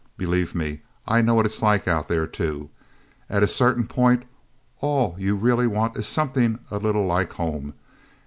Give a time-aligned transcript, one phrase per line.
[0.17, 2.71] Believe me, I know what it's like out there, too.
[3.29, 4.23] At a certain point,
[4.79, 7.75] all you really want is something a little like home.